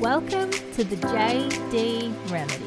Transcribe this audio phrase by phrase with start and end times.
[0.00, 2.64] Welcome to the JD Remedy.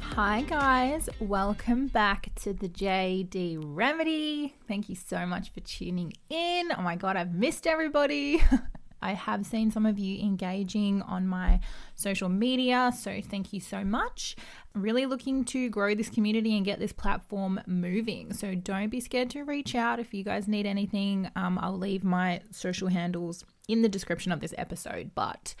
[0.00, 1.08] Hi, guys.
[1.18, 4.54] Welcome back to the JD Remedy.
[4.68, 6.70] Thank you so much for tuning in.
[6.78, 8.40] Oh my God, I've missed everybody.
[9.06, 11.60] I have seen some of you engaging on my
[11.94, 14.34] social media, so thank you so much.
[14.74, 18.32] really looking to grow this community and get this platform moving.
[18.32, 21.30] So don't be scared to reach out if you guys need anything.
[21.36, 25.12] Um, I'll leave my social handles in the description of this episode.
[25.14, 25.54] But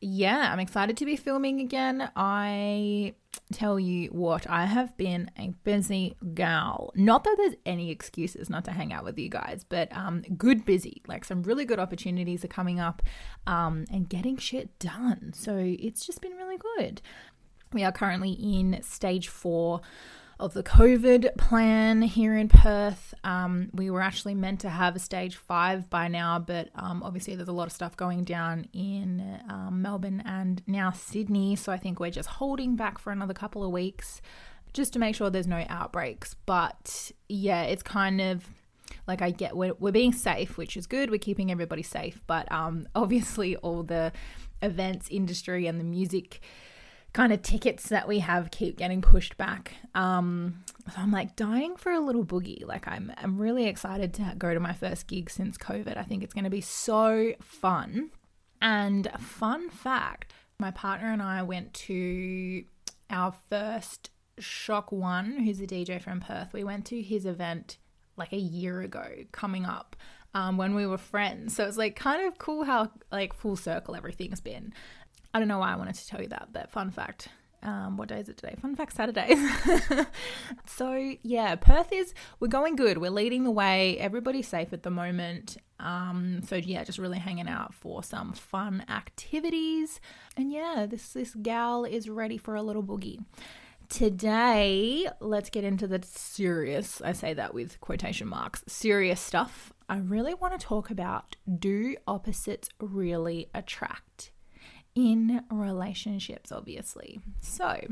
[0.00, 2.10] yeah, I'm excited to be filming again.
[2.14, 3.14] I
[3.52, 6.92] tell you what, I have been a busy gal.
[6.94, 10.64] Not that there's any excuses not to hang out with you guys, but um, good
[10.64, 11.02] busy.
[11.06, 13.02] Like some really good opportunities are coming up
[13.46, 15.32] um, and getting shit done.
[15.34, 17.02] So it's just been really good.
[17.72, 19.80] We are currently in stage four
[20.40, 23.12] of the COVID plan here in Perth.
[23.24, 27.34] Um, we were actually meant to have a stage five by now, but um, obviously
[27.34, 31.56] there's a lot of stuff going down in um, Melbourne and now Sydney.
[31.56, 34.20] So I think we're just holding back for another couple of weeks
[34.72, 36.36] just to make sure there's no outbreaks.
[36.46, 38.44] But yeah, it's kind of
[39.08, 41.10] like I get we're, we're being safe, which is good.
[41.10, 44.12] We're keeping everybody safe, but um, obviously all the
[44.62, 46.40] events industry and the music
[47.12, 49.74] kind of tickets that we have keep getting pushed back.
[49.94, 52.66] Um, so I'm like dying for a little boogie.
[52.66, 55.96] Like I'm, I'm really excited to go to my first gig since COVID.
[55.96, 58.10] I think it's going to be so fun.
[58.60, 62.64] And fun fact, my partner and I went to
[63.10, 64.10] our first
[64.40, 66.52] ShockOne, who's a DJ from Perth.
[66.52, 67.78] We went to his event
[68.16, 69.96] like a year ago, coming up.
[70.34, 71.56] Um, when we were friends.
[71.56, 74.74] So it's like kind of cool how like full circle everything's been.
[75.34, 77.28] I don't know why I wanted to tell you that, but fun fact.
[77.62, 78.54] Um, what day is it today?
[78.60, 79.34] Fun fact Saturday.
[80.66, 82.98] so yeah, Perth is we're going good.
[82.98, 83.98] We're leading the way.
[83.98, 85.56] Everybody's safe at the moment.
[85.80, 90.00] Um, so yeah, just really hanging out for some fun activities.
[90.36, 93.24] And yeah, this this gal is ready for a little boogie.
[93.88, 99.72] Today, let's get into the serious, I say that with quotation marks, serious stuff.
[99.88, 104.07] I really want to talk about do opposites really attract?
[104.98, 107.20] In relationships, obviously.
[107.40, 107.86] So,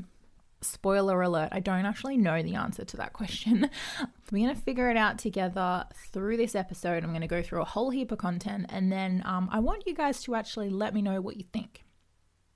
[0.60, 3.70] spoiler alert, I don't actually know the answer to that question.
[4.32, 7.04] We're going to figure it out together through this episode.
[7.04, 9.86] I'm going to go through a whole heap of content and then um, I want
[9.86, 11.84] you guys to actually let me know what you think.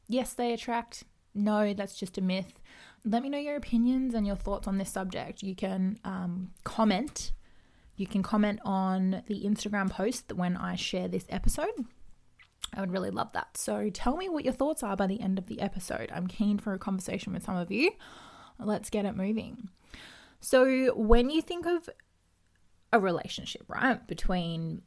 [0.08, 1.04] Yes, they attract.
[1.32, 2.58] No, that's just a myth.
[3.04, 5.44] Let me know your opinions and your thoughts on this subject.
[5.44, 7.30] You can um, comment.
[7.94, 11.86] You can comment on the Instagram post when I share this episode.
[12.74, 13.56] I would really love that.
[13.56, 16.10] So tell me what your thoughts are by the end of the episode.
[16.14, 17.92] I'm keen for a conversation with some of you.
[18.58, 19.70] Let's get it moving.
[20.40, 21.88] So, when you think of
[22.92, 24.82] a relationship, right, between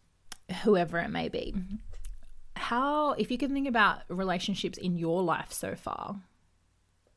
[0.64, 1.54] whoever it may be,
[2.56, 6.20] how, if you can think about relationships in your life so far,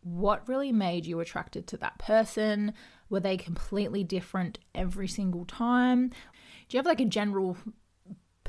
[0.02, 2.74] what really made you attracted to that person?
[3.08, 6.08] Were they completely different every single time?
[6.08, 7.56] Do you have like a general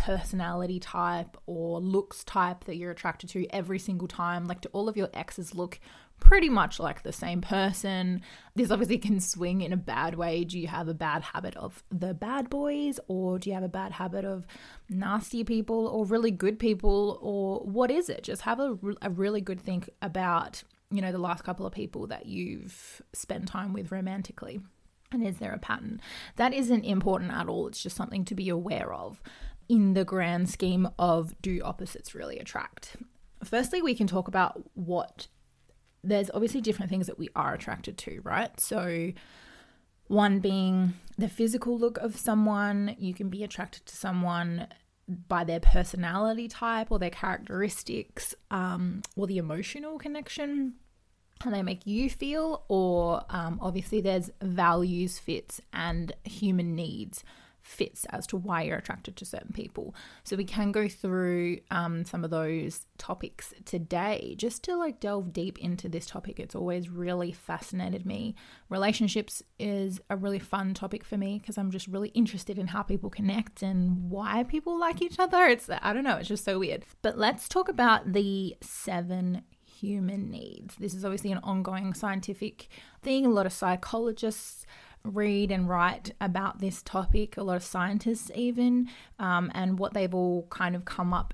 [0.08, 4.46] personality type or looks type that you're attracted to every single time.
[4.46, 5.82] Like, do all of your exes look
[6.18, 8.22] pretty much like the same person?
[8.56, 10.46] This obviously can swing in a bad way.
[10.46, 13.70] Do you have a bad habit of the bad boys, or do you have a
[13.70, 14.48] bad habit of
[14.90, 18.24] nasty people, or really good people, or what is it?
[18.24, 22.08] Just have a, a really good think about, you know, the last couple of people
[22.08, 24.62] that you've spent time with romantically.
[25.12, 26.02] And is there a pattern?
[26.38, 27.68] That isn't important at all.
[27.68, 29.22] It's just something to be aware of
[29.70, 32.98] in the grand scheme of do opposites really attract?
[33.44, 35.28] Firstly, we can talk about what
[36.04, 38.60] there's obviously different things that we are attracted to, right?
[38.60, 39.12] So,
[40.08, 44.68] one being the physical look of someone, you can be attracted to someone
[45.28, 50.76] by their personality type or their characteristics um, or the emotional connection
[51.42, 57.24] how they make you feel, or um, obviously there's values, fits, and human needs
[57.68, 59.94] fits as to why you're attracted to certain people.
[60.24, 65.34] So we can go through um, some of those topics today just to like delve
[65.34, 66.40] deep into this topic.
[66.40, 68.36] It's always really fascinated me.
[68.70, 72.84] Relationships is a really fun topic for me because I'm just really interested in how
[72.84, 75.46] people connect and why people like each other.
[75.46, 76.86] It's, I don't know, it's just so weird.
[77.02, 80.76] But let's talk about the seven human needs.
[80.76, 82.70] This is obviously an ongoing scientific
[83.04, 83.26] thing.
[83.26, 84.66] A lot of psychologists
[85.16, 88.90] read and write about this topic, a lot of scientists even,
[89.20, 91.34] um, and what they've all kind of come up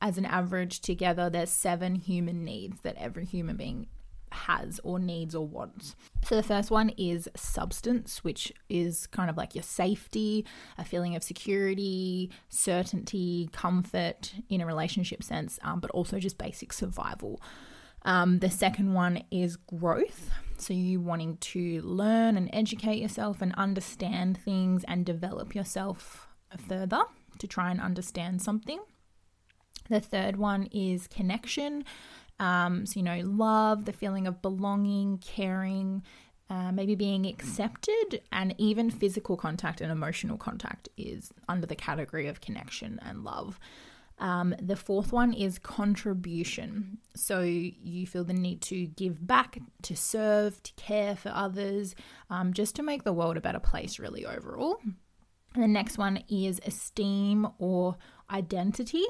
[0.00, 1.30] as an average together.
[1.30, 3.86] There's seven human needs that every human being
[4.32, 5.96] has or needs or wants.
[6.24, 10.44] So the first one is substance, which is kind of like your safety,
[10.78, 16.72] a feeling of security, certainty, comfort in a relationship sense, um, but also just basic
[16.72, 17.40] survival.
[18.02, 20.30] Um, the second one is growth.
[20.58, 27.02] So, you wanting to learn and educate yourself and understand things and develop yourself further
[27.38, 28.80] to try and understand something.
[29.88, 31.84] The third one is connection.
[32.38, 36.02] Um, so, you know, love, the feeling of belonging, caring,
[36.50, 42.26] uh, maybe being accepted, and even physical contact and emotional contact is under the category
[42.26, 43.58] of connection and love.
[44.18, 46.98] Um, the fourth one is contribution.
[47.14, 51.94] So you feel the need to give back, to serve, to care for others,
[52.30, 54.78] um, just to make the world a better place, really, overall.
[55.54, 57.96] And the next one is esteem or
[58.30, 59.04] identity.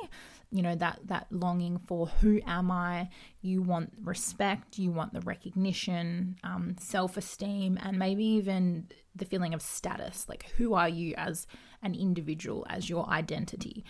[0.53, 3.11] You know, that, that longing for who am I?
[3.43, 9.55] You want respect, you want the recognition, um, self esteem, and maybe even the feeling
[9.55, 10.29] of status.
[10.29, 11.49] Like, who are you as
[11.83, 13.85] an individual, as your identity?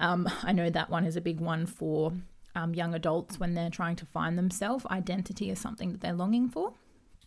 [0.00, 2.12] Um, I know that one is a big one for
[2.56, 4.84] um, young adults when they're trying to find themselves.
[4.86, 6.72] Identity is something that they're longing for.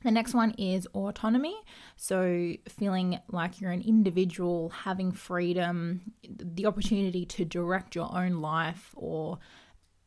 [0.03, 1.55] The next one is autonomy.
[1.95, 8.91] So, feeling like you're an individual, having freedom, the opportunity to direct your own life,
[8.97, 9.39] or,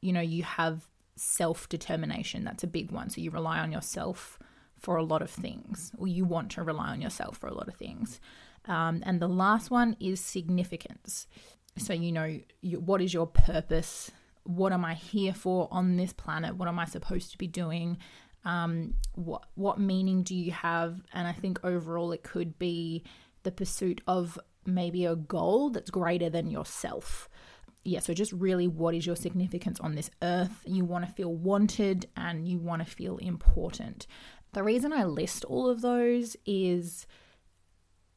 [0.03, 2.45] you know, you have self determination.
[2.45, 3.09] That's a big one.
[3.09, 4.39] So, you rely on yourself
[4.79, 7.69] for a lot of things, or you want to rely on yourself for a lot
[7.69, 8.21] of things.
[8.67, 11.27] Um, and the last one is significance.
[11.79, 14.11] So, you know, you, what is your purpose?
[14.45, 16.57] What am I here for on this planet?
[16.57, 17.99] What am I supposed to be doing?
[18.45, 21.03] Um, what what meaning do you have?
[21.13, 23.03] And I think overall it could be
[23.43, 27.29] the pursuit of maybe a goal that's greater than yourself.
[27.85, 30.63] Yeah, so just really what is your significance on this earth?
[30.65, 34.07] You want to feel wanted and you want to feel important.
[34.53, 37.07] The reason I list all of those is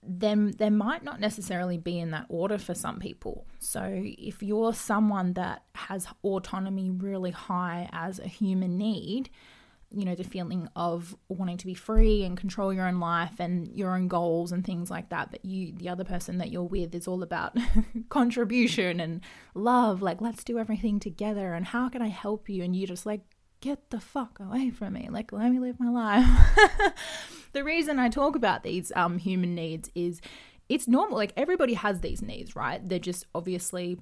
[0.01, 3.45] then there might not necessarily be in that order for some people.
[3.59, 9.29] So if you're someone that has autonomy really high as a human need,
[9.91, 13.67] you know, the feeling of wanting to be free and control your own life and
[13.75, 15.31] your own goals and things like that.
[15.31, 17.57] But you, the other person that you're with, is all about
[18.09, 19.21] contribution and
[19.55, 20.01] love.
[20.01, 21.53] Like, let's do everything together.
[21.53, 22.63] And how can I help you?
[22.63, 23.21] And you just like,
[23.61, 25.09] get the fuck away from me.
[25.11, 26.93] Like, let me live my life.
[27.53, 30.21] the reason I talk about these um, human needs is
[30.67, 31.17] it's normal.
[31.17, 32.87] Like, everybody has these needs, right?
[32.87, 33.99] They're just obviously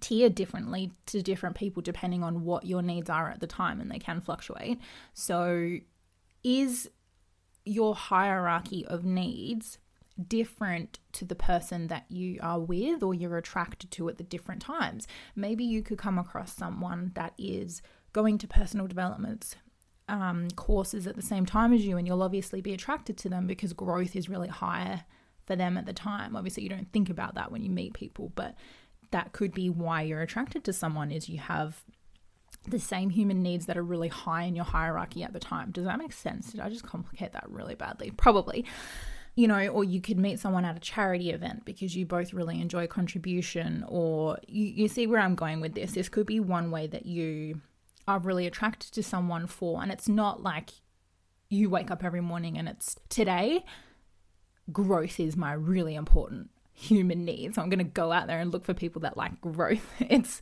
[0.00, 3.90] tiered differently to different people depending on what your needs are at the time, and
[3.90, 4.78] they can fluctuate.
[5.14, 5.78] So,
[6.42, 6.90] is
[7.64, 9.78] your hierarchy of needs
[10.28, 14.60] different to the person that you are with or you're attracted to at the different
[14.60, 15.08] times?
[15.34, 17.80] Maybe you could come across someone that is
[18.12, 19.56] going to personal development
[20.08, 23.46] um, courses at the same time as you, and you'll obviously be attracted to them
[23.46, 25.04] because growth is really higher
[25.44, 26.36] for them at the time.
[26.36, 28.54] Obviously, you don't think about that when you meet people, but
[29.10, 31.84] that could be why you're attracted to someone is you have
[32.66, 35.70] the same human needs that are really high in your hierarchy at the time.
[35.70, 36.52] Does that make sense?
[36.52, 38.10] Did I just complicate that really badly?
[38.10, 38.64] Probably.
[39.36, 42.60] You know, or you could meet someone at a charity event because you both really
[42.60, 45.92] enjoy contribution, or you, you see where I'm going with this.
[45.92, 47.60] This could be one way that you
[48.06, 49.82] are really attracted to someone for.
[49.82, 50.70] And it's not like
[51.48, 53.64] you wake up every morning and it's today,
[54.72, 57.54] growth is my really important human need.
[57.54, 59.86] So I'm going to go out there and look for people that like growth.
[60.00, 60.40] It's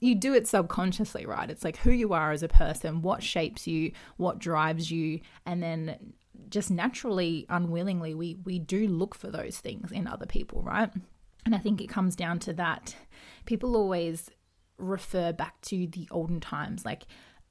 [0.00, 1.50] you do it subconsciously, right?
[1.50, 5.62] It's like who you are as a person, what shapes you, what drives you, and
[5.62, 6.14] then
[6.48, 10.90] just naturally unwillingly we we do look for those things in other people, right?
[11.44, 12.94] And I think it comes down to that
[13.44, 14.30] people always
[14.78, 17.04] refer back to the olden times, like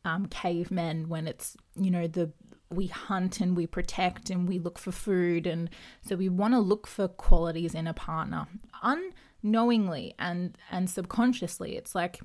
[0.06, 2.32] um, cavemen, when it's, you know, the
[2.72, 5.46] we hunt and we protect and we look for food.
[5.46, 5.70] And
[6.02, 8.48] so we want to look for qualities in a partner
[8.82, 11.76] unknowingly and, and subconsciously.
[11.76, 12.22] It's like,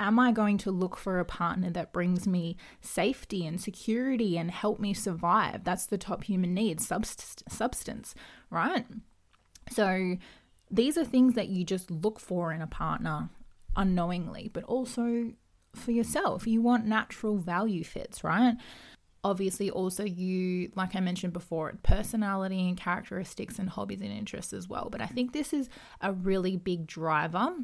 [0.00, 4.50] am I going to look for a partner that brings me safety and security and
[4.50, 5.64] help me survive?
[5.64, 8.14] That's the top human need, subst- substance,
[8.50, 8.86] right?
[9.70, 10.16] So
[10.70, 13.28] these are things that you just look for in a partner
[13.76, 15.32] unknowingly, but also
[15.74, 16.46] for yourself.
[16.46, 18.56] You want natural value fits, right?
[19.24, 24.68] Obviously, also, you, like I mentioned before, personality and characteristics and hobbies and interests as
[24.68, 24.88] well.
[24.90, 25.68] But I think this is
[26.00, 27.54] a really big driver.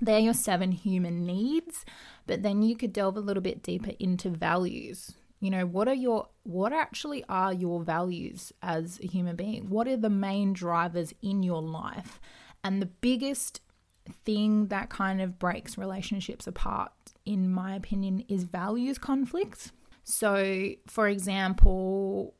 [0.00, 1.84] They're your seven human needs,
[2.26, 5.12] but then you could delve a little bit deeper into values.
[5.40, 9.68] You know, what are your what actually are your values as a human being?
[9.68, 12.20] What are the main drivers in your life?
[12.64, 13.60] And the biggest
[14.24, 16.92] thing that kind of breaks relationships apart,
[17.24, 19.72] in my opinion, is values conflicts.
[20.04, 22.34] So, for example,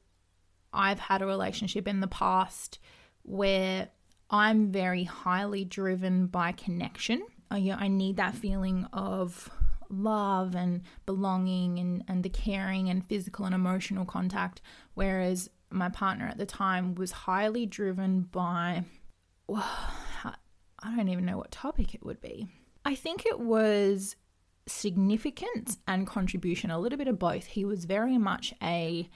[0.73, 2.79] I've had a relationship in the past
[3.23, 3.89] where
[4.31, 7.23] I'm very highly driven by connection.
[7.51, 9.51] I, I need that feeling of
[9.89, 14.63] love and belonging and, and the caring and physical and emotional contact.
[14.95, 18.85] Whereas my partner at the time was highly driven by,
[19.47, 19.69] well,
[20.83, 22.49] I don't even know what topic it would be.
[22.85, 24.17] I think it was
[24.67, 27.47] significance and contribution, a little bit of both.
[27.47, 29.09] He was very much a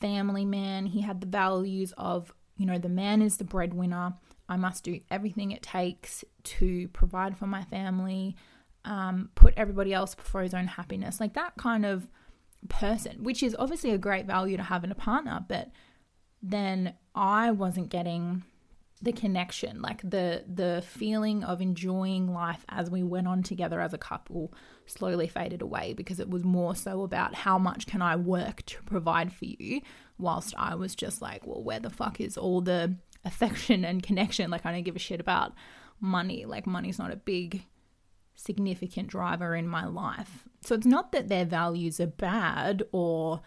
[0.00, 0.86] family man.
[0.86, 4.14] He had the values of, you know, the man is the breadwinner.
[4.48, 8.36] I must do everything it takes to provide for my family,
[8.84, 11.20] um, put everybody else before his own happiness.
[11.20, 12.08] Like that kind of
[12.68, 15.70] person, which is obviously a great value to have in a partner, but
[16.42, 18.44] then I wasn't getting
[19.00, 23.94] the connection like the the feeling of enjoying life as we went on together as
[23.94, 24.52] a couple
[24.86, 28.82] slowly faded away because it was more so about how much can I work to
[28.82, 29.82] provide for you
[30.18, 34.50] whilst I was just like well where the fuck is all the affection and connection?
[34.50, 35.52] Like I don't give a shit about
[36.00, 36.44] money.
[36.44, 37.64] Like money's not a big
[38.34, 40.48] significant driver in my life.
[40.60, 43.42] So it's not that their values are bad or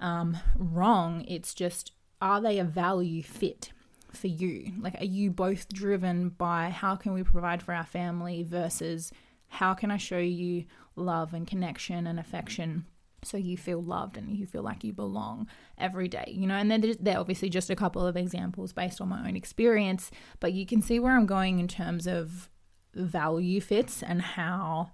[0.00, 1.24] um, wrong.
[1.28, 3.72] It's just are they a value fit
[4.14, 4.72] for you?
[4.80, 9.12] Like, are you both driven by how can we provide for our family versus
[9.48, 10.64] how can I show you
[10.96, 12.86] love and connection and affection
[13.22, 16.54] so you feel loved and you feel like you belong every day, you know?
[16.54, 20.52] And then they're obviously just a couple of examples based on my own experience, but
[20.52, 22.48] you can see where I'm going in terms of
[22.94, 24.90] value fits and how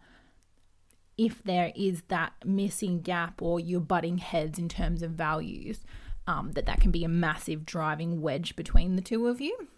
[1.16, 5.80] if there is that missing gap or you're butting heads in terms of values
[6.26, 9.68] um, that that can be a massive driving wedge between the two of you.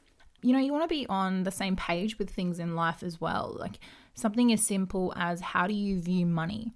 [0.42, 3.20] You know, you want to be on the same page with things in life as
[3.20, 3.56] well.
[3.58, 3.80] Like
[4.14, 6.72] something as simple as how do you view money?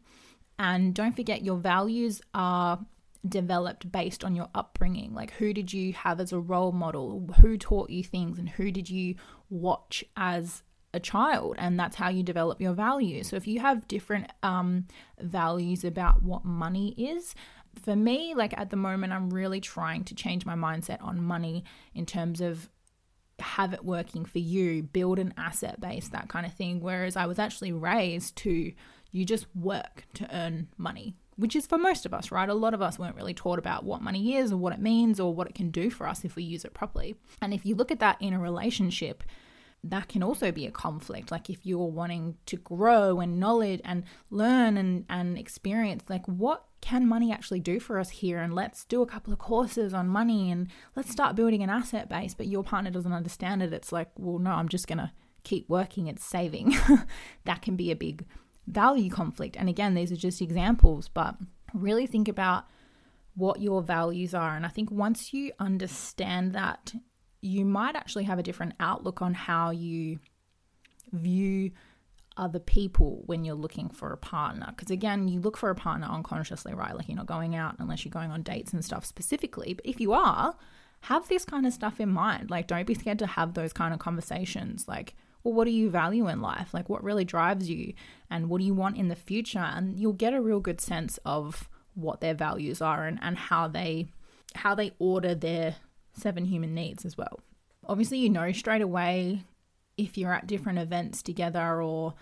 [0.59, 2.81] And don't forget, your values are
[3.27, 5.15] developed based on your upbringing.
[5.15, 7.29] Like, who did you have as a role model?
[7.41, 8.39] Who taught you things?
[8.39, 9.15] And who did you
[9.49, 10.63] watch as
[10.93, 11.57] a child?
[11.59, 13.29] And that's how you develop your values.
[13.29, 14.87] So, if you have different um,
[15.21, 17.35] values about what money is,
[17.81, 21.65] for me, like at the moment, I'm really trying to change my mindset on money
[21.95, 22.69] in terms of
[23.39, 26.81] have it working for you, build an asset base, that kind of thing.
[26.81, 28.73] Whereas I was actually raised to
[29.11, 32.49] you just work to earn money, which is for most of us, right?
[32.49, 35.21] A lot of us weren't really taught about what money is or what it means
[35.21, 37.15] or what it can do for us if we use it properly.
[37.41, 39.23] And if you look at that in a relationship,
[39.85, 41.31] that can also be a conflict.
[41.31, 46.65] Like if you're wanting to grow and knowledge and learn and, and experience, like what
[46.81, 48.39] can money actually do for us here?
[48.39, 52.09] And let's do a couple of courses on money and let's start building an asset
[52.09, 52.35] base.
[52.35, 53.73] But your partner doesn't understand it.
[53.73, 55.11] It's like, well, no, I'm just going to
[55.43, 56.77] keep working It's saving.
[57.45, 58.25] that can be a big
[58.69, 59.57] value conflict.
[59.57, 61.35] And again, these are just examples, but
[61.75, 62.67] really think about
[63.35, 64.55] what your values are.
[64.55, 66.93] And I think once you understand that
[67.43, 70.19] you might actually have a different outlook on how you
[71.13, 71.73] view
[72.37, 74.67] other people when you're looking for a partner.
[74.71, 76.97] Because again, you look for a partner unconsciously, right?
[76.97, 79.75] Like you're not going out unless you're going on dates and stuff specifically.
[79.75, 80.57] But if you are,
[81.03, 82.51] have this kind of stuff in mind.
[82.51, 84.87] Like, don't be scared to have those kind of conversations.
[84.87, 86.73] Like, well, what do you value in life?
[86.73, 87.93] Like, what really drives you?
[88.31, 89.59] And what do you want in the future?
[89.59, 93.69] And you'll get a real good sense of what their values are and, and how
[93.69, 94.07] they
[94.55, 95.77] how they order their
[96.13, 97.41] seven human needs as well.
[97.87, 99.45] Obviously, you know straight away
[99.97, 102.15] if you're at different events together or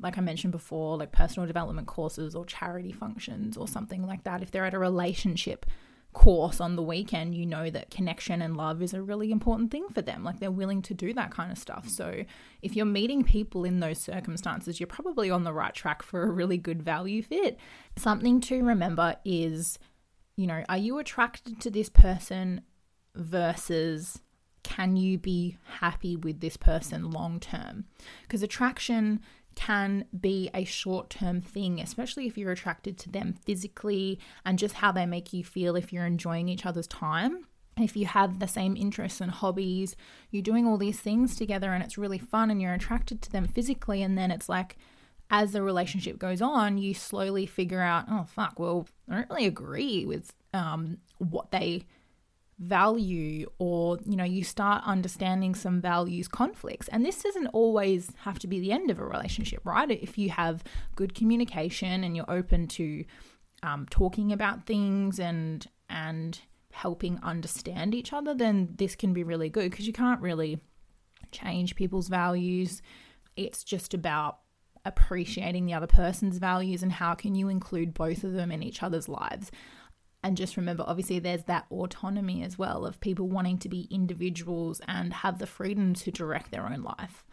[0.00, 4.42] like I mentioned before, like personal development courses or charity functions or something like that.
[4.42, 5.66] If they're at a relationship
[6.12, 9.88] course on the weekend, you know that connection and love is a really important thing
[9.88, 10.24] for them.
[10.24, 11.88] Like they're willing to do that kind of stuff.
[11.88, 12.24] So
[12.62, 16.30] if you're meeting people in those circumstances, you're probably on the right track for a
[16.30, 17.58] really good value fit.
[17.96, 19.78] Something to remember is,
[20.36, 22.62] you know, are you attracted to this person
[23.14, 24.20] versus
[24.62, 27.84] can you be happy with this person long term?
[28.22, 29.20] Because attraction
[29.54, 34.76] can be a short term thing, especially if you're attracted to them physically and just
[34.76, 37.46] how they make you feel if you're enjoying each other's time.
[37.76, 39.96] If you have the same interests and hobbies,
[40.30, 43.46] you're doing all these things together and it's really fun and you're attracted to them
[43.46, 44.76] physically, and then it's like,
[45.30, 49.46] as the relationship goes on, you slowly figure out, oh, fuck, well, I don't really
[49.46, 51.86] agree with um, what they
[52.58, 56.88] value or you know you start understanding some values conflicts.
[56.88, 59.90] And this doesn't always have to be the end of a relationship right?
[59.90, 60.62] If you have
[60.96, 63.04] good communication and you're open to
[63.62, 66.40] um, talking about things and and
[66.72, 70.58] helping understand each other then this can be really good because you can't really
[71.30, 72.82] change people's values.
[73.36, 74.38] It's just about
[74.84, 78.82] appreciating the other person's values and how can you include both of them in each
[78.82, 79.50] other's lives.
[80.24, 84.80] And just remember, obviously, there's that autonomy as well of people wanting to be individuals
[84.88, 87.26] and have the freedom to direct their own life.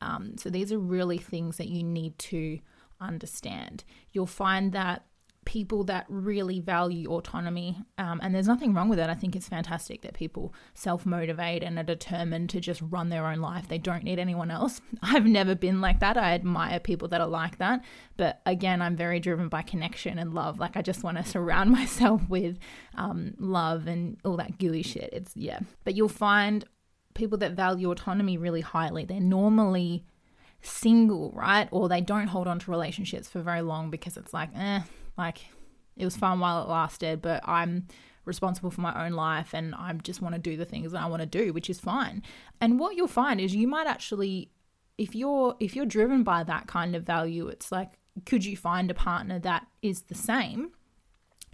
[0.00, 2.58] Um, so these are really things that you need to
[2.98, 3.84] understand.
[4.12, 5.04] You'll find that
[5.50, 9.10] people that really value autonomy, um, and there's nothing wrong with it.
[9.10, 13.26] I think it's fantastic that people self motivate and are determined to just run their
[13.26, 13.66] own life.
[13.66, 14.80] They don't need anyone else.
[15.02, 16.16] I've never been like that.
[16.16, 17.82] I admire people that are like that.
[18.16, 20.60] But again, I'm very driven by connection and love.
[20.60, 22.56] Like, I just want to surround myself with
[22.94, 25.10] um, love and all that gooey shit.
[25.12, 25.58] It's, yeah.
[25.82, 26.64] But you'll find
[27.14, 29.04] people that value autonomy really highly.
[29.04, 30.06] They're normally
[30.62, 31.68] single, right?
[31.72, 34.82] Or they don't hold on to relationships for very long because it's like, eh,
[35.20, 35.46] like
[35.96, 37.86] it was fun while it lasted, but I'm
[38.24, 41.06] responsible for my own life and I just want to do the things that I
[41.06, 42.22] want to do, which is fine.
[42.60, 44.50] And what you'll find is you might actually
[44.98, 47.92] if you're if you're driven by that kind of value, it's like
[48.26, 50.72] could you find a partner that is the same?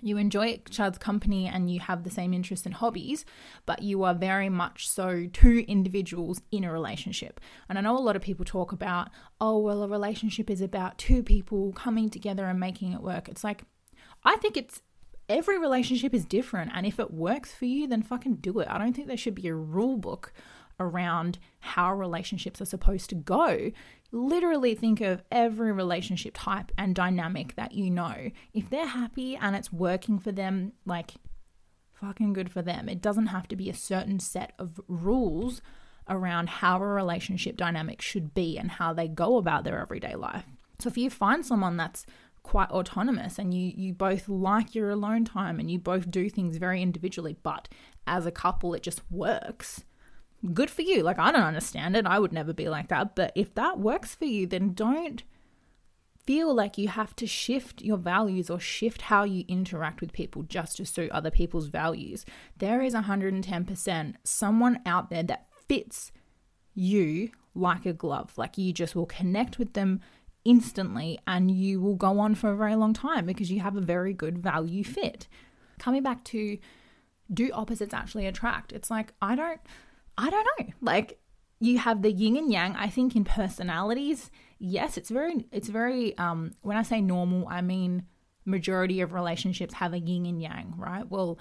[0.02, 3.24] You enjoy each other's company and you have the same interests and hobbies,
[3.64, 7.40] but you are very much so two individuals in a relationship.
[7.68, 9.08] And I know a lot of people talk about,
[9.40, 13.28] oh, well, a relationship is about two people coming together and making it work.
[13.28, 13.64] It's like,
[14.24, 14.82] I think it's
[15.28, 16.72] every relationship is different.
[16.74, 18.68] And if it works for you, then fucking do it.
[18.70, 20.32] I don't think there should be a rule book
[20.78, 23.70] around how relationships are supposed to go
[24.12, 28.30] literally think of every relationship type and dynamic that you know.
[28.52, 31.12] If they're happy and it's working for them, like
[31.92, 32.88] fucking good for them.
[32.88, 35.60] It doesn't have to be a certain set of rules
[36.08, 40.44] around how a relationship dynamic should be and how they go about their everyday life.
[40.78, 42.06] So if you find someone that's
[42.42, 46.58] quite autonomous and you you both like your alone time and you both do things
[46.58, 47.68] very individually, but
[48.06, 49.84] as a couple it just works
[50.52, 51.02] good for you.
[51.02, 52.06] Like, I don't understand it.
[52.06, 53.14] I would never be like that.
[53.14, 55.22] But if that works for you, then don't
[56.24, 60.42] feel like you have to shift your values or shift how you interact with people
[60.42, 62.24] just to suit other people's values.
[62.56, 66.10] There is 110% someone out there that fits
[66.74, 68.32] you like a glove.
[68.36, 70.00] Like, you just will connect with them
[70.44, 73.80] instantly and you will go on for a very long time because you have a
[73.80, 75.26] very good value fit.
[75.78, 76.58] Coming back to
[77.32, 78.72] do opposites actually attract?
[78.72, 79.60] It's like, I don't
[80.18, 80.66] I don't know.
[80.80, 81.18] Like
[81.60, 82.76] you have the yin and yang.
[82.76, 87.60] I think in personalities, yes, it's very it's very um when I say normal, I
[87.60, 88.06] mean
[88.44, 91.08] majority of relationships have a yin and yang, right?
[91.10, 91.38] Well,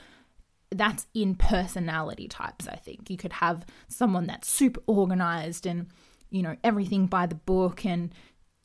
[0.72, 3.10] that's in personality types, I think.
[3.10, 5.88] You could have someone that's super organized and,
[6.32, 8.14] you know, everything by the book and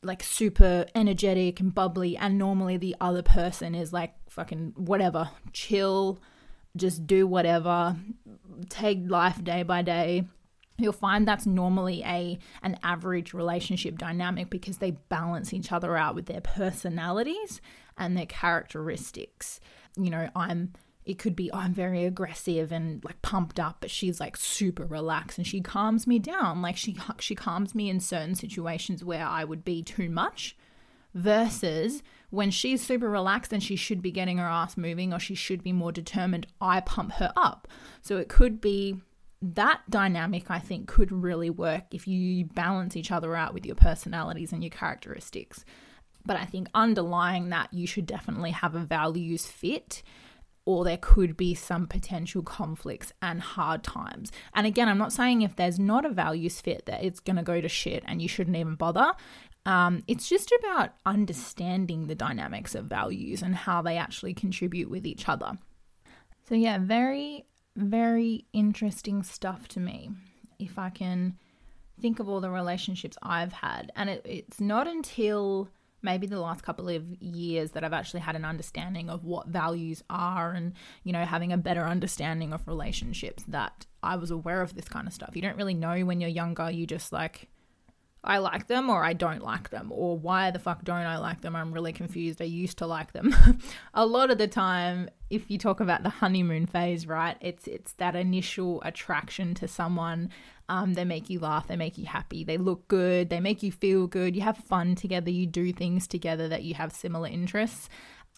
[0.03, 6.19] like super energetic and bubbly, and normally the other person is like fucking whatever, chill,
[6.75, 7.95] just do whatever,
[8.69, 10.25] take life day by day.
[10.77, 16.15] You'll find that's normally a an average relationship dynamic because they balance each other out
[16.15, 17.61] with their personalities
[17.97, 19.59] and their characteristics.
[19.95, 20.73] You know, I'm
[21.05, 24.85] it could be oh, I'm very aggressive and like pumped up, but she's like super
[24.85, 26.61] relaxed and she calms me down.
[26.61, 30.55] Like she she calms me in certain situations where I would be too much
[31.13, 32.01] versus
[32.31, 35.63] when she's super relaxed and she should be getting her ass moving or she should
[35.63, 37.67] be more determined, I pump her up.
[38.01, 39.01] So it could be
[39.41, 43.75] that dynamic, I think, could really work if you balance each other out with your
[43.75, 45.65] personalities and your characteristics.
[46.25, 50.03] But I think underlying that, you should definitely have a values fit
[50.65, 54.31] or there could be some potential conflicts and hard times.
[54.53, 57.43] And again, I'm not saying if there's not a values fit that it's going to
[57.43, 59.13] go to shit and you shouldn't even bother.
[59.65, 65.05] Um, it's just about understanding the dynamics of values and how they actually contribute with
[65.05, 65.59] each other.
[66.49, 67.45] So, yeah, very,
[67.75, 70.09] very interesting stuff to me.
[70.57, 71.37] If I can
[72.01, 75.69] think of all the relationships I've had, and it, it's not until
[76.01, 80.03] maybe the last couple of years that I've actually had an understanding of what values
[80.09, 84.73] are and, you know, having a better understanding of relationships that I was aware of
[84.73, 85.35] this kind of stuff.
[85.35, 87.49] You don't really know when you're younger, you just like,
[88.23, 91.41] I like them or I don't like them, or why the fuck don't I like
[91.41, 91.55] them?
[91.55, 92.39] I'm really confused.
[92.39, 93.35] I used to like them.
[93.95, 97.93] a lot of the time, if you talk about the honeymoon phase, right, it's it's
[97.93, 100.29] that initial attraction to someone.
[100.69, 103.71] Um, they make you laugh, they make you happy, they look good, they make you
[103.71, 104.35] feel good.
[104.35, 107.89] You have fun together, you do things together that you have similar interests.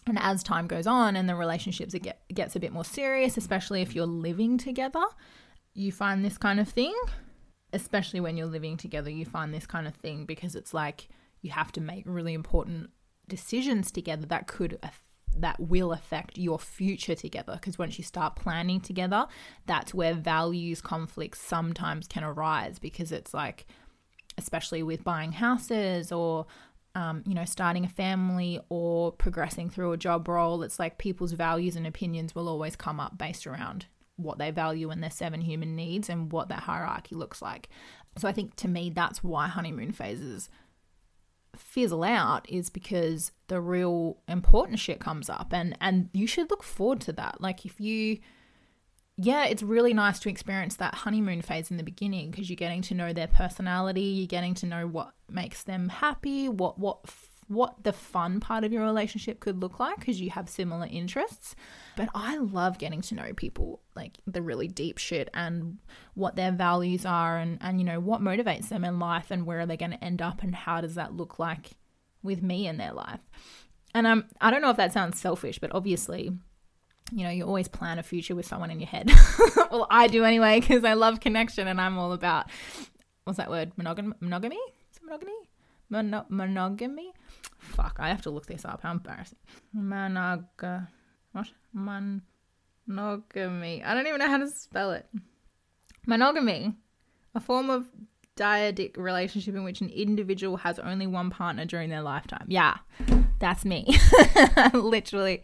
[0.06, 3.36] And as time goes on and the relationships it get, gets a bit more serious,
[3.36, 5.04] especially if you're living together,
[5.74, 6.94] you find this kind of thing
[7.74, 11.08] especially when you're living together, you find this kind of thing because it's like
[11.42, 12.90] you have to make really important
[13.28, 14.78] decisions together that could
[15.36, 17.54] that will affect your future together.
[17.54, 19.26] Because once you start planning together
[19.66, 23.66] that's where values conflicts sometimes can arise because it's like
[24.38, 26.46] especially with buying houses or
[26.96, 31.32] um, you know, starting a family or progressing through a job role, it's like people's
[31.32, 35.40] values and opinions will always come up based around what they value in their seven
[35.40, 37.68] human needs and what that hierarchy looks like.
[38.16, 40.48] So I think to me, that's why honeymoon phases
[41.56, 46.62] fizzle out is because the real important shit comes up and and you should look
[46.62, 48.18] forward to that like if you
[49.16, 52.82] yeah it's really nice to experience that honeymoon phase in the beginning because you're getting
[52.82, 57.06] to know their personality you're getting to know what makes them happy what what
[57.48, 61.54] what the fun part of your relationship could look like because you have similar interests.
[61.96, 65.78] But I love getting to know people, like the really deep shit and
[66.14, 69.60] what their values are and, and you know, what motivates them in life and where
[69.60, 71.72] are they going to end up and how does that look like
[72.22, 73.20] with me in their life.
[73.94, 76.32] And um, I don't know if that sounds selfish, but obviously,
[77.12, 79.12] you know, you always plan a future with someone in your head.
[79.70, 82.46] well, I do anyway, because I love connection and I'm all about,
[83.24, 83.72] what's that word?
[83.76, 84.58] Monogam- monogamy?
[85.04, 85.34] Monogamy?
[85.90, 87.12] Mono- monogamy?
[87.58, 88.80] Fuck, I have to look this up.
[88.82, 89.38] How embarrassing.
[89.76, 90.44] Monog.
[91.32, 91.48] What?
[92.86, 93.82] Monogamy.
[93.82, 95.06] I don't even know how to spell it.
[96.06, 96.74] Monogamy.
[97.34, 97.86] A form of
[98.36, 102.46] dyadic relationship in which an individual has only one partner during their lifetime.
[102.48, 102.76] Yeah,
[103.38, 103.98] that's me.
[104.74, 105.42] Literally.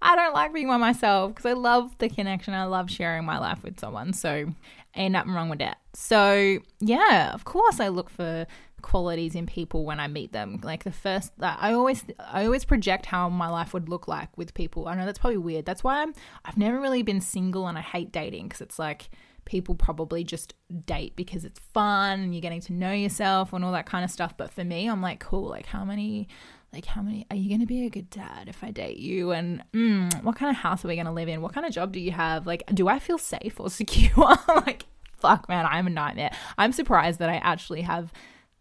[0.00, 2.54] I don't like being by myself because I love the connection.
[2.54, 4.12] I love sharing my life with someone.
[4.12, 4.46] So,
[4.98, 5.78] ain't nothing wrong with that.
[5.94, 8.46] So, yeah, of course, I look for
[8.82, 10.60] qualities in people when I meet them.
[10.62, 14.36] Like the first, uh, I always, I always project how my life would look like
[14.36, 14.88] with people.
[14.88, 15.64] I know that's probably weird.
[15.64, 16.12] That's why I'm,
[16.44, 19.10] I've never really been single and I hate dating because it's like
[19.44, 23.72] people probably just date because it's fun and you're getting to know yourself and all
[23.72, 24.36] that kind of stuff.
[24.36, 25.48] But for me, I'm like, cool.
[25.48, 26.28] Like how many,
[26.72, 29.32] like how many are you going to be a good dad if I date you?
[29.32, 31.40] And mm, what kind of house are we going to live in?
[31.40, 32.46] What kind of job do you have?
[32.46, 34.36] Like, do I feel safe or secure?
[34.48, 34.84] like,
[35.16, 36.30] fuck, man, I'm a nightmare.
[36.58, 38.12] I'm surprised that I actually have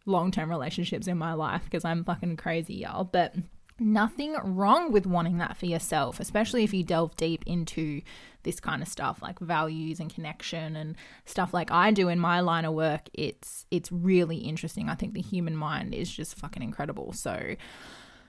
[0.06, 3.04] long term relationships in my life because I'm fucking crazy, y'all.
[3.04, 3.36] But
[3.80, 8.02] nothing wrong with wanting that for yourself, especially if you delve deep into
[8.44, 12.40] this kind of stuff like values and connection and stuff like I do in my
[12.40, 13.10] line of work.
[13.14, 14.90] It's it's really interesting.
[14.90, 17.14] I think the human mind is just fucking incredible.
[17.14, 17.56] So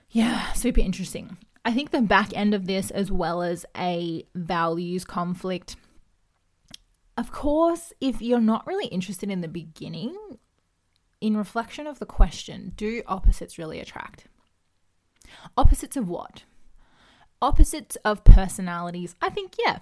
[0.09, 1.37] yeah, super interesting.
[1.65, 5.75] I think the back end of this as well as a values conflict
[7.19, 10.15] of course, if you're not really interested in the beginning,
[11.19, 14.27] in reflection of the question, do opposites really attract?
[15.57, 16.43] Opposites of what?
[17.41, 19.17] Opposites of personalities.
[19.21, 19.79] I think, yeah,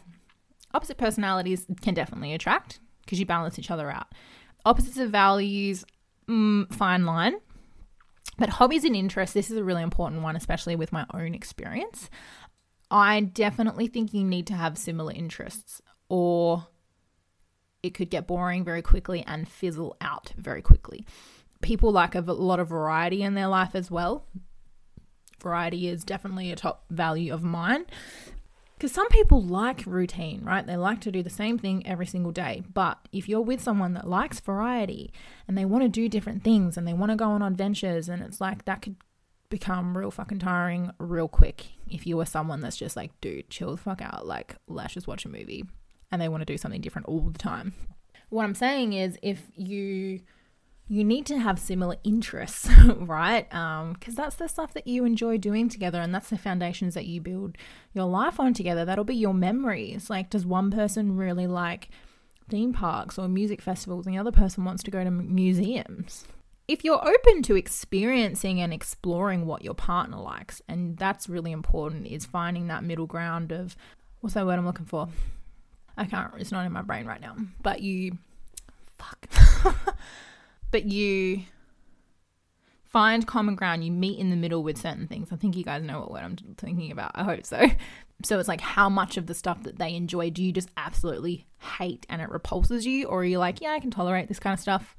[0.73, 4.07] opposite personalities can definitely attract because you balance each other out.
[4.65, 5.85] Opposites of values,
[6.27, 7.35] mm, fine line.
[8.37, 12.09] But hobbies and interests, this is a really important one, especially with my own experience.
[12.91, 16.67] I definitely think you need to have similar interests, or
[17.83, 21.05] it could get boring very quickly and fizzle out very quickly.
[21.61, 24.25] People like a lot of variety in their life as well.
[25.41, 27.85] Variety is definitely a top value of mine.
[28.77, 30.65] Because some people like routine, right?
[30.65, 32.61] They like to do the same thing every single day.
[32.71, 35.11] But if you're with someone that likes variety
[35.47, 38.21] and they want to do different things and they want to go on adventures, and
[38.21, 38.95] it's like that could
[39.49, 43.71] become real fucking tiring real quick if you were someone that's just like, dude, chill
[43.71, 44.27] the fuck out.
[44.27, 45.65] Like, let's just watch a movie
[46.11, 47.73] and they want to do something different all the time.
[48.29, 50.21] What I'm saying is if you
[50.89, 53.53] you need to have similar interests, right?
[53.53, 57.05] Um, because that's the stuff that you enjoy doing together, and that's the foundations that
[57.05, 57.57] you build
[57.93, 58.85] your life on together.
[58.85, 60.09] That'll be your memories.
[60.09, 61.89] Like, does one person really like
[62.49, 66.25] theme parks or music festivals, and the other person wants to go to museums?
[66.69, 72.07] If you're open to experiencing and exploring what your partner likes, and that's really important,
[72.07, 73.75] is finding that middle ground of
[74.21, 75.09] what's that word I'm looking for?
[75.97, 77.35] I can't, it's not in my brain right now.
[77.61, 78.17] But you,
[78.97, 79.27] fuck.
[80.71, 81.43] but you
[82.85, 85.29] find common ground, you meet in the middle with certain things.
[85.31, 87.11] I think you guys know what word I'm thinking about.
[87.15, 87.67] I hope so.
[88.23, 91.45] So it's like how much of the stuff that they enjoy do you just absolutely
[91.77, 93.05] hate and it repulses you?
[93.05, 94.95] Or are you like, yeah, I can tolerate this kind of stuff?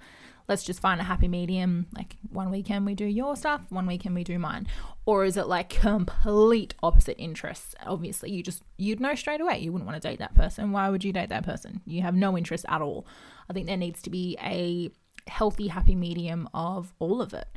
[0.49, 1.87] let's just find a happy medium.
[1.95, 4.67] Like one weekend we do your stuff, one weekend we do mine.
[5.05, 7.75] Or is it like complete opposite interests?
[7.87, 10.73] Obviously, you just, you'd know straight away you wouldn't want to date that person.
[10.73, 11.83] Why would you date that person?
[11.87, 13.07] You have no interest at all.
[13.49, 14.91] I think there needs to be a
[15.29, 17.49] healthy, happy medium of all of it.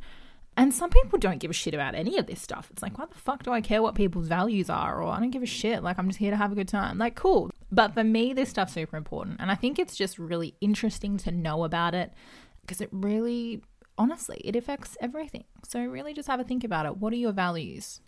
[0.56, 2.68] And some people don't give a shit about any of this stuff.
[2.70, 5.00] It's like, why the fuck do I care what people's values are?
[5.00, 5.82] Or I don't give a shit.
[5.82, 6.98] Like, I'm just here to have a good time.
[6.98, 7.50] Like, cool.
[7.70, 9.40] But for me, this stuff's super important.
[9.40, 12.12] And I think it's just really interesting to know about it
[12.60, 13.62] because it really,
[13.96, 15.44] honestly, it affects everything.
[15.66, 16.98] So, really just have a think about it.
[16.98, 18.02] What are your values?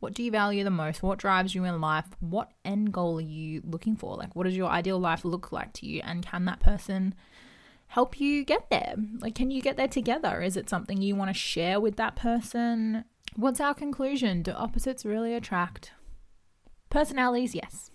[0.00, 1.02] What do you value the most?
[1.02, 2.06] What drives you in life?
[2.18, 4.16] What end goal are you looking for?
[4.16, 6.00] Like, what does your ideal life look like to you?
[6.02, 7.14] And can that person
[7.92, 8.94] help you get there?
[9.18, 10.40] Like, can you get there together?
[10.40, 13.04] Is it something you want to share with that person?
[13.36, 14.42] What's our conclusion?
[14.42, 15.92] Do opposites really attract?
[16.88, 17.90] Personalities, yes.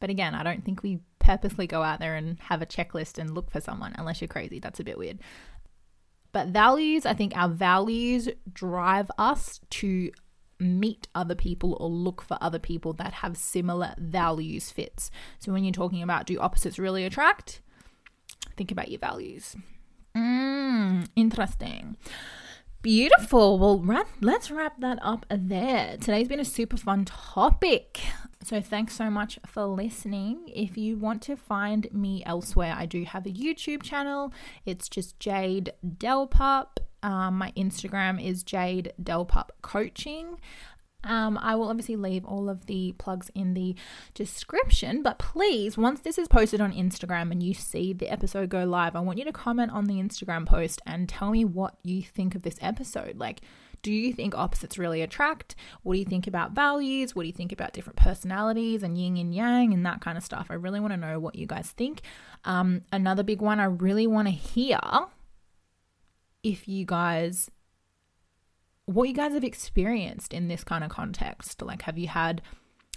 [0.00, 3.32] But again, I don't think we purposely go out there and have a checklist and
[3.32, 4.58] look for someone unless you're crazy.
[4.58, 5.20] That's a bit weird.
[6.32, 10.10] But values, I think our values drive us to
[10.58, 15.12] meet other people or look for other people that have similar values fits.
[15.38, 17.60] So when you're talking about do opposites really attract,
[18.56, 19.56] think about your values.
[20.16, 21.96] Mm, interesting.
[22.82, 23.60] Beautiful.
[23.60, 25.96] Well, wrap, let's wrap that up there.
[25.98, 28.00] Today's been a super fun topic.
[28.42, 30.48] So, thanks so much for listening.
[30.48, 34.32] If you want to find me elsewhere, I do have a YouTube channel.
[34.66, 36.78] It's just Jayde Delpup.
[37.04, 40.40] Um, my Instagram is Jayde Delpup Coaching.
[41.04, 43.74] Um, I will obviously leave all of the plugs in the
[44.14, 48.64] description, but please, once this is posted on Instagram and you see the episode go
[48.64, 52.02] live, I want you to comment on the Instagram post and tell me what you
[52.02, 53.18] think of this episode.
[53.18, 53.40] Like,
[53.82, 55.56] do you think opposites really attract?
[55.82, 57.16] What do you think about values?
[57.16, 60.22] What do you think about different personalities and yin and yang and that kind of
[60.22, 60.46] stuff?
[60.50, 62.02] I really want to know what you guys think.
[62.44, 64.78] Um, another big one, I really want to hear
[66.44, 67.50] if you guys
[68.86, 71.62] what you guys have experienced in this kind of context.
[71.62, 72.42] Like, have you had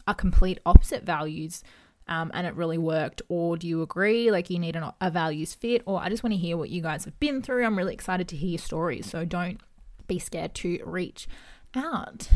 [0.07, 1.63] a complete opposite values
[2.07, 3.21] um, and it really worked?
[3.29, 5.83] Or do you agree, like, you need an, a values fit?
[5.85, 7.65] Or I just want to hear what you guys have been through.
[7.65, 9.09] I'm really excited to hear your stories.
[9.09, 9.59] So don't
[10.07, 11.27] be scared to reach
[11.75, 12.29] out.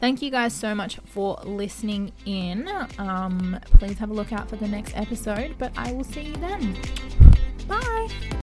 [0.00, 2.68] Thank you guys so much for listening in.
[2.98, 6.34] Um, please have a look out for the next episode, but I will see you
[6.34, 6.76] then.
[7.66, 8.28] Bye.